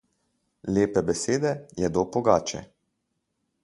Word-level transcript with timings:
Lepe 0.77 1.03
besede 1.11 1.51
jedo 1.85 2.01
pogače. 2.17 2.59